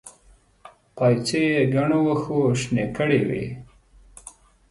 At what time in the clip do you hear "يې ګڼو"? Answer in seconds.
1.53-1.99